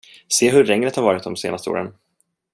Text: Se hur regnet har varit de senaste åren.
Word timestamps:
Se 0.27 0.49
hur 0.49 0.65
regnet 0.65 0.95
har 0.95 1.03
varit 1.03 1.23
de 1.23 1.35
senaste 1.37 1.69
åren. 1.69 1.93